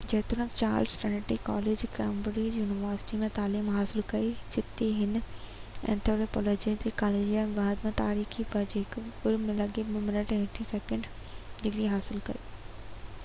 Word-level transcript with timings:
جيتوڻيڪ، 0.11 0.53
Charles 0.59 0.93
Trinity 1.01 1.35
College 1.47 1.81
Cambridge 1.97 2.55
University 2.59 3.17
۾ 3.23 3.27
تعليم 3.35 3.67
حاصل 3.73 4.05
ڪئي 4.13 4.31
جتي 4.55 4.87
هن 5.01 5.13
اينٿروپولاجي 5.21 6.71
۽ 6.71 6.87
آرڪيالاجي، 6.91 7.37
۽ 7.43 7.43
بعد 7.59 7.85
۾ 7.89 7.93
تاريخ 8.01 8.37
پڙهي، 8.55 8.83
هڪ 8.95 9.03
2:2 9.27 10.39
هيٺين 10.39 10.71
سيڪنڊ 10.71 11.11
ڪلاس 11.13 11.61
ڊگري 11.67 11.87
حاصل 11.95 12.25
ڪئي 12.31 12.43